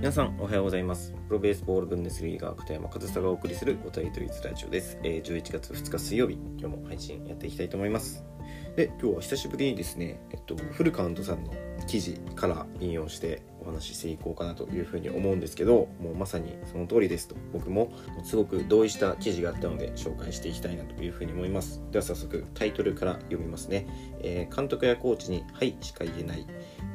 [0.00, 1.12] 皆さんおはようございます。
[1.28, 8.24] プロベースボールブンデスリーガー片山和沙がお送りするおたりといつラジオです、えー、11月2日水曜日今日も配信やっていきたいと思います。
[8.76, 11.52] で今日は久しぶりにですね、えっと、フルカウントさんの
[11.86, 17.36] 記事から引用してお話ししていこうかなというふうに思うんですけどもうまさにその通りですと。
[17.52, 17.92] 僕も
[18.24, 21.82] すごく同意した記事があったので紹介していきたいなというふうに思います。
[21.90, 23.86] では早速タイトルから読みますね、
[24.22, 26.46] えー、監督やコーチに「はい」しか言えない。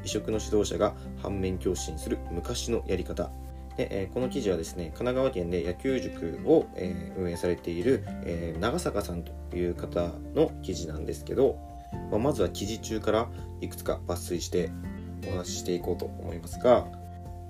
[0.03, 3.31] 異色の指導者が反面教師にする昔のやり方。
[3.77, 11.57] で、えー、この記事はですね神奈川県で野球塾を、えー、運営されている、えー、長坂さんという方の記事なんですけど、
[12.11, 13.29] まあ、まずは記事中から
[13.61, 14.71] いくつか抜粋して
[15.27, 16.87] お話ししていこうと思いますが、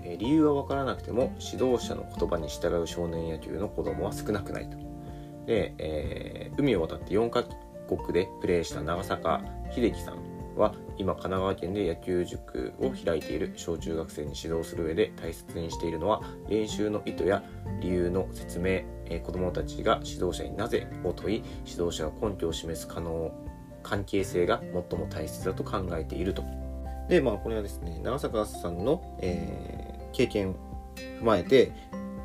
[0.03, 4.77] え理由は分からなくても指導者の言葉に従う少年野球の子供は少なくないと。
[5.45, 7.43] で、え海を渡って4カ
[7.87, 9.41] 国でプレーした長坂
[9.73, 17.43] 秀樹さんは今神奈川県で野球塾を開いている小中学生に指導する上で大切にしているのは練習の意図や
[17.81, 18.69] 理由の説明、
[19.05, 23.31] えー、子どもたちが指導者になぜを問い指導者が根拠を示す可能
[23.83, 26.43] 関係性が最も大切だと考えていると。
[27.09, 30.55] でまあこれはですね長坂さんの、えー、経験を
[31.21, 31.71] 踏まえて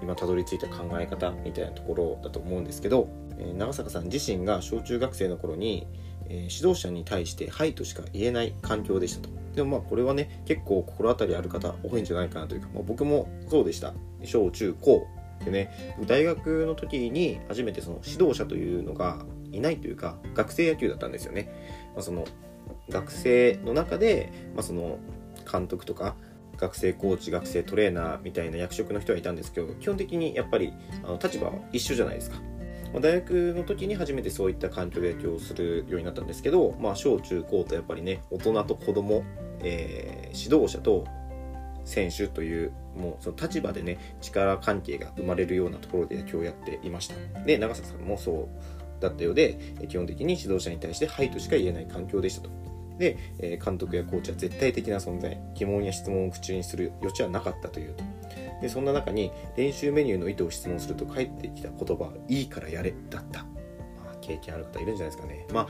[0.03, 5.87] 今たどり着いた考え方みたいなところだと思うんですけど、えー、長坂さん自身が小中学生の頃に
[6.31, 9.28] えー、指導者に対して「はい」としか言えない環境でしたと。
[9.55, 15.09] でもまあこれはね結構心当たりある方多いんじゃないかなというか、まあ、僕もそうでした小中高
[15.44, 21.50] でね大学の時に初めてその指導者というのがいないというか学生野球だったんですよね。
[21.94, 22.25] まあ、その
[22.91, 24.98] 学生の中で、まあ、その
[25.50, 26.14] 監督とか
[26.56, 32.36] 学生コーチ学生トレーナーみたいな役職の人はいたんですけど基本的にやっぱりあの立場は一緒じゃないですか。
[32.92, 39.22] ま大学の時に初めてそういった環境で野球をするようになったんですけど、まあ、小中高とやっぱりね大人と子供、
[39.60, 41.06] えー、指導者と
[41.84, 52.50] 選手というもうその立場でね力関係が生まれるようなところで野球をやっていましたで長坂さんもそうだったようで基本的に指導者に対して「はい」としか言えない環境でしたと
[53.00, 58.05] でえ監督やコーチは絶対的な存在疑問や質問を口にする余地はなかったというと
[58.61, 63.41] でそんな中に練習メニューの意図を質問すると返ってきた言葉「いいからやれ」だった。
[63.43, 65.47] まあ、経験ある方いるんじゃないですかね。
[65.53, 65.69] まあ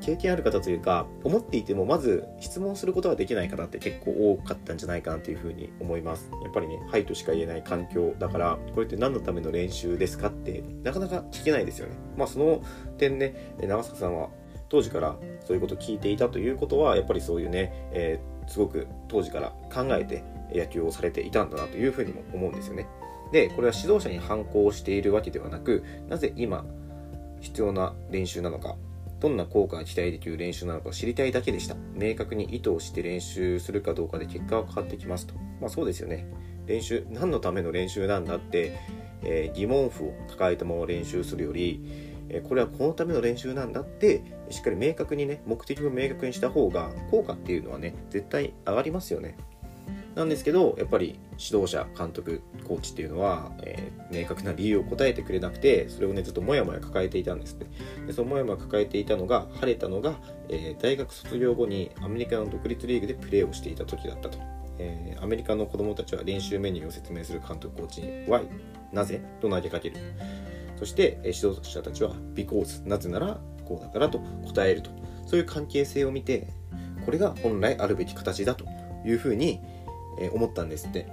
[0.00, 6.28] 経験ある方というか思っていてもまず質問することができない方って結構多かったんじゃないかなというふうに思います。
[6.42, 11.94] やっぱりね「はい」としか言えない環境だからこれって何のための練習ですかってなかなか聞けないですよね。
[12.16, 12.62] まあその
[12.98, 14.30] 点ね長坂さんは
[14.72, 20.24] 当時からそういうことを聞いていたということはやっぱりそういうね、えー、すごく当時から考えて
[20.54, 22.86] 野球をされていたんだなというふうにも思うんですよね。
[23.32, 26.64] で、これは指導者に反抗しているわけではなく、なぜ今
[27.40, 28.76] 必要な練習なのか、
[29.20, 31.76] どんな効果が期待できる練習なのかを知りたいだけでした。
[31.94, 35.34] 明確に意図をして練習するかどうかで結果は変わってきますと。
[35.60, 36.26] まあそうですよね。
[36.66, 38.78] 練習、何のための練習なんだって、
[39.22, 49.36] えー、疑問符を抱えたまま練習するより、これはこのための練習なんだってしっかり明確にね目的を明確にした方が効果っていうのはね絶対上がりますよね。
[50.14, 57.66] なんですけどやっぱり指導者監督コーチっていうのは、えー、明確な理由を答えてくれなくてそれをねずっともやもや抱えていたんですね
[58.06, 60.16] でそのもやもや抱えていたのが晴れたのが、
[60.50, 64.38] えー、大学卒業後にアメリカの独立リーグでプレーをしていた時だったと、
[64.78, 68.46] えー、アメリカの子供たちは練習メニューを説明する監督コーチに Why?
[68.92, 69.22] なぜ？
[69.40, 69.96] と投げかける。
[70.82, 74.90] そして、指導者たちは Because なぜならこうだからと答えると。
[75.28, 76.48] そういう関係性を見て
[77.06, 78.66] これが本来あるべき形だと
[79.06, 79.60] いうふうに
[80.32, 81.06] 思ったんですって。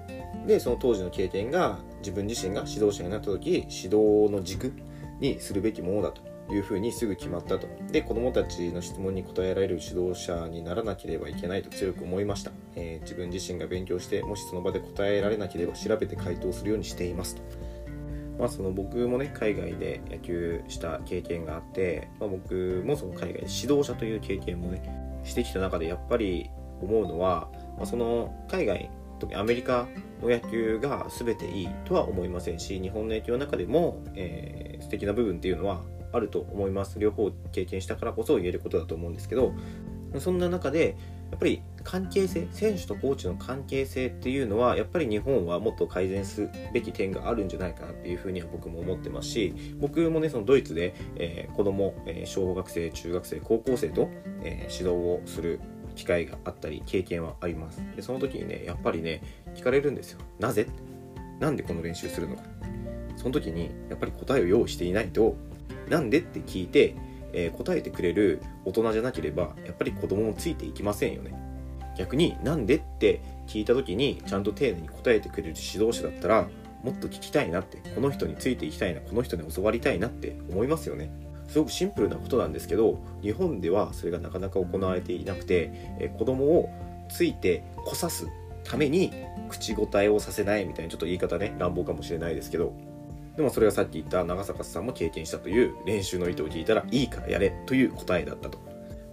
[0.48, 4.74] でその当時の経験が自分自身が指導者になった時指導の軸
[5.20, 7.68] にするべきものだというふうにすぐ決まったと。
[7.92, 17.69] で子どもたちの質問に答えられる指導者にならなければいけないと強く思いました、えー、自分自身が勉強してもしその場で答えられなければ調べて回答するようにしていますと。
[18.40, 26.50] まあ、その僕もね海外で野球した経験があって、まあ、僕もその海外で指導者という経験もねしてきた中でやっぱり
[26.82, 27.50] 思うのは
[27.80, 29.88] まあ、その海外特にアメリカ
[30.22, 35.82] の野球が全ていいとは思いませんし日本の野球の中でも、えー、素敵な部分っていうのは
[36.12, 36.98] あると思います。
[36.98, 39.54] 両方経験したからこそ言えることだと思うんですけど
[40.18, 40.98] そんな中で
[41.32, 54.10] やっぱり関係性選手とコーチの関係性っていうのはやっぱり日本はもっと改善すべき点があるんじゃないかなっていうふうには僕も思ってますし僕もねそのドイツで、えー、子供、えー、小学生中学生高校生と、
[54.44, 55.60] えー、指導をする
[55.96, 57.82] 機会があったり経験はあります。
[57.96, 59.22] でその時にねやっぱりね
[59.56, 60.20] 聞かれるんですよ。
[60.40, 60.68] なぜ？
[61.40, 62.44] なんでこの練習するのか。
[63.18, 65.36] その時にやっぱり答えを用意していないと
[65.90, 66.20] なんで？
[66.20, 66.96] って聞いて、
[67.34, 71.34] えー、答えてくれる大人じゃなければやっぱり子供もついていきませんよね。
[71.98, 76.48] 逆になんでって聞いた時にちゃんと丁寧に答えてくれる指導者だったら
[76.84, 81.12] もっと聞きたいなってこの人についていきたいなこの人に教わりたいなって思いますよね。
[81.50, 86.70] すごくシンプルなことなんですけど日本ではそれがなかなか行われていなくて、え子供を
[87.10, 88.28] ついてこさす
[88.64, 89.12] ために
[89.50, 92.72] 口答えをさせないみたいなちょっと言い方ね乱暴かもしれないですけど
[93.40, 98.60] でもそれがさっき言った長坂さんも経験したという練習の意図を聞いたらいいからやれという答えだったと。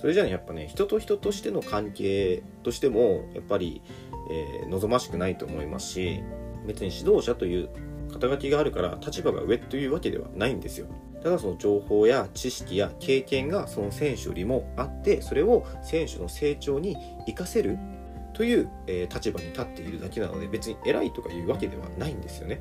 [0.00, 3.82] それじゃあねやっぱね人と人としての関係としてもやっぱり、
[4.28, 6.24] えー、望ましくないと思いますし
[6.66, 7.68] 別に指導者という
[8.12, 10.88] 肩書きがあるから立場が上というわけではないんですよ。
[11.22, 16.96] ただその情報や知識や経験がその選手よりもあってそれを選手の成長に
[17.28, 17.78] 生かせる
[18.34, 22.60] という、えー、立場に立っているだけなので別に偉いとかいうわけではないんですよね。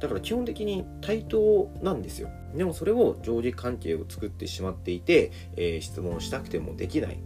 [0.00, 2.30] だから基本的に対等なんですよ。
[2.54, 7.18] でもそれを上下関係を作ってしまっていて、えー、質問したくてもできない、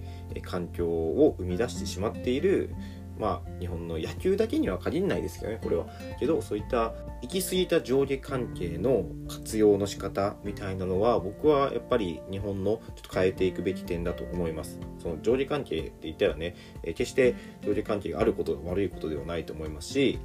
[0.42, 2.74] 環境を生み出してしまっている
[3.18, 5.86] まあ日本の野球だけには限らないですけどねこれは。
[6.18, 6.92] けどそういった
[7.22, 14.80] 行き過ぎた上下関係の活用の仕方みたいなのは僕はやっぱり日本のちょっと変えていくべき点だと思います。
[14.98, 20.18] その上下関係って言ったらね、え決して上下関係があることが悪いことではないと思いますし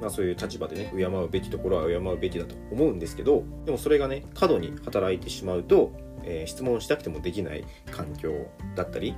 [0.00, 5.92] まあ、そういう立場でね敬うべきところは敬うべきだと思うんですけどでもそれがね過度に働いてしまうと、
[6.24, 8.46] えー、質問したくてもできない環境
[8.76, 9.14] だったり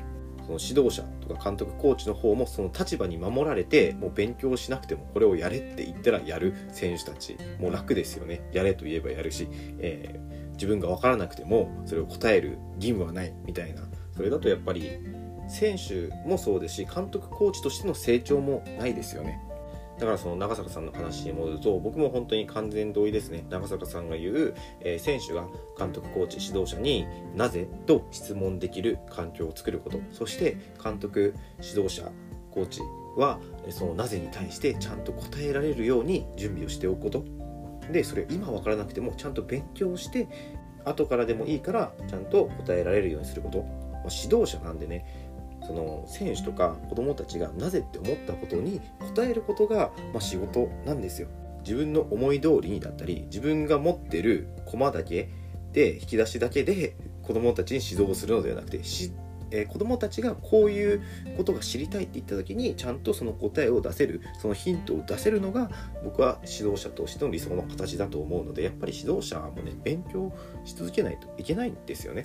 [0.46, 8.48] その指導者とか監督コーチの方もその立場に守られてもう勉強しなくてもこれをやれって言ったらやる選手たちもう楽ですよね。
[8.52, 9.48] やれと言えばやるし、
[9.78, 13.82] えー、自分が分からなくてもそれを答える義務はないみたいな。
[14.16, 14.90] それだとやっぱり
[15.48, 19.40] 選手もそうですし監督コーチとしての成長もないですよね。
[20.00, 23.44] だからその長坂さんの話に戻ると僕も本当に完全同意ですね。
[23.50, 25.46] 長坂さんが言う、えー、選手が
[25.78, 27.06] 監督コーチ指導者に
[27.36, 30.00] なぜと質問できる環境を作ること。
[30.10, 32.10] そして監督指導者
[32.50, 32.80] コーチ
[33.16, 33.38] は
[33.68, 37.24] そのなぜに対してちゃんと答えられるように準備をしておくこと。
[37.92, 40.28] でそれ今分からなくてもちゃんと勉強して
[40.84, 43.66] 後からでもいいからちゃんと答えられるようにすること、
[44.08, 45.29] 指導者なんでね
[45.70, 48.80] その選手とか子供たちがなぜって思ったことに
[49.14, 51.28] 答えることが、まあ、仕事なんですよ。
[51.62, 55.30] 自分の思い通りにだったり自分が持ってる駒だけ
[55.72, 58.80] で引き出しだけで子供たちに指導するのではなくて
[59.52, 61.02] えー、子供たちがこういう
[61.36, 65.70] ことが知りたいって言った時にちゃんとその答えを出せるそのヒントを出せるのが
[66.04, 70.32] 僕は指導者としての理想の形だと思うのでやっぱり指導者もね勉強
[70.64, 72.22] し続けないといけないんですよね。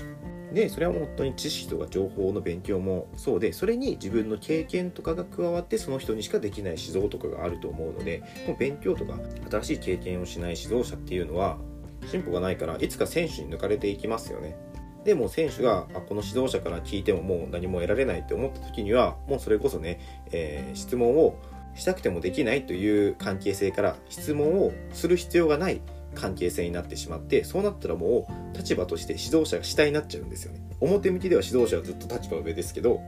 [0.53, 9.19] でそれは本当に知識とか情報の勉強もそうでそれに自分の経験とかが加わってその人にしかできない指導とかがあると思うのでもう勉強とか
[9.49, 11.57] 新しい経験をしない指導者っていうのは
[12.05, 14.55] 進歩がないからいつか選手に抜かれていきますよね。
[15.03, 19.99] でも選手があこの指導者から聞いてももう何も得られないって思った時にはもうそれこそね、
[20.31, 21.37] えー、質問を
[21.75, 25.81] したくてもできないという関係性から質問をする必要がない
[26.15, 30.61] 関係性になってしまってそうなったらもう立場として指導者が下になっちゃうんですよね。
[30.79, 33.01] 表向きでは指導者はずっと立場上ですけど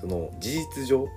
[0.00, 1.08] その事実上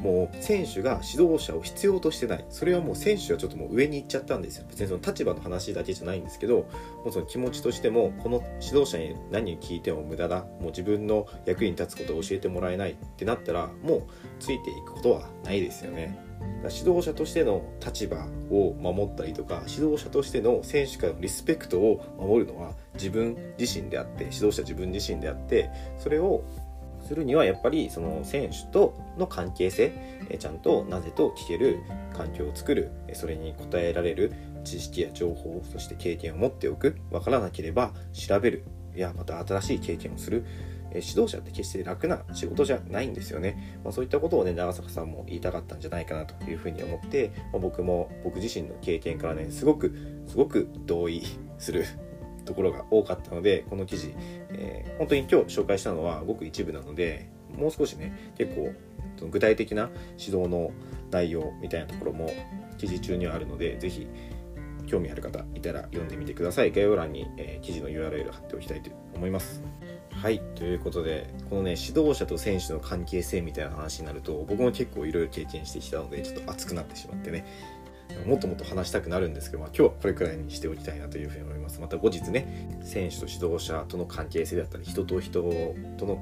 [0.00, 2.44] もう選手が指導者を必要としてない。
[2.50, 4.66] それはもう選手はちょっともう上に行っちゃったんですよ。
[4.68, 6.66] 別にその立場の話だけじゃないんですけども
[7.06, 10.42] うその気持ちとしてもこの指導者に何を聞いても無駄だ。
[10.42, 14.02] もう自分の役に立つことを教えてもらえないってなったらもう
[14.40, 16.18] ついていくことはないですよね。
[16.70, 26.44] 指導者としての立場を守ったりとか指導者としての選手からのリスペクトを守るのは自分自身であって指導者自分自身であってそれを
[27.06, 29.92] するにはやっぱりその選手との関係性
[30.38, 31.80] ちゃんとなぜと聞ける
[32.16, 34.32] 環境を作るそれに応えられる
[34.64, 38.64] 知識や情報そして経験を持っておく分からなければ調べる
[38.96, 40.46] いやまた新しい経験をする
[41.00, 49.94] 指導者って決して楽な仕事じゃないんですよね、まあ、そういったことをね長坂さんも言いたかったんじゃないかなというふうに思って、まあ、僕も僕自身の経験からねすごく
[50.26, 51.22] すごく同意
[51.58, 51.84] する
[52.44, 54.14] ところが多かったのでこの記事、
[54.50, 58.72] えー、本当に今日紹介したのはごく一部なのでもう少しね結構
[59.16, 60.70] その具体的な指導の
[61.10, 62.30] 内容みたいなところも
[62.76, 64.06] 記事中にはあるので是非
[64.86, 66.72] 興味ある方いたら読んでみてください。
[66.72, 69.62] 概要欄に、えー、記事の URL 貼っておきたいと思います。
[70.24, 77.44] はいということでこのね指導者と選手の関係性みたいな話になると僕も結構いろいろ経験してきたのでちょっと熱くなってしまってね
[78.26, 81.78] もっともっと話したくなるんですけど、まあ、今日はこれくらいにしておきたいなというふうに思います。
[81.78, 86.18] また後日ね、選手と指導者との関係性だったり、人と人との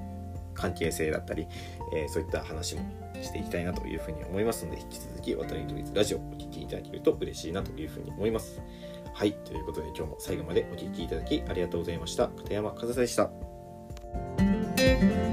[0.54, 1.47] 関係性だったり、
[1.94, 2.82] えー、そういった話も
[3.21, 8.62] していきたいなというふうに思いますので、引き続き渡り鳥ラジオお聴きいただけると嬉しいなというふうに思います。
[9.12, 12.28] はい、ということで今日も最後までお聴きいただきありがとうございました。
[12.28, 13.51] 片山和沙でした。
[15.02, 15.32] Bye.